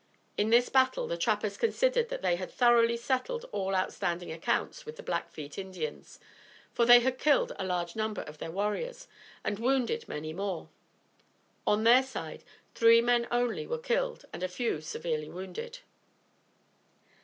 In 0.35 0.49
this 0.49 0.67
battle 0.67 1.05
the 1.07 1.15
trappers 1.15 1.57
considered 1.57 2.09
that 2.09 2.23
they 2.23 2.35
had 2.35 2.49
thoroughly 2.49 2.97
settled 2.97 3.45
all 3.51 3.75
outstanding 3.75 4.31
accounts 4.31 4.83
with 4.83 4.95
the 4.95 5.03
Blackfeet 5.03 5.59
Indians, 5.59 6.19
for 6.73 6.85
they 6.87 7.01
had 7.01 7.19
killed 7.19 7.53
a 7.59 7.63
large 7.63 7.95
number 7.95 8.21
of 8.23 8.39
their 8.39 8.49
warriors 8.49 9.07
and 9.43 9.59
wounded 9.59 10.07
many 10.09 10.33
more. 10.33 10.69
On 11.67 11.83
their 11.83 12.01
side 12.01 12.43
three 12.73 12.99
men 12.99 13.27
only 13.29 13.67
were 13.67 13.77
killed 13.77 14.25
and 14.33 14.41
a 14.41 14.47
few 14.47 14.81
severely 14.81 15.29
wounded. 15.29 15.81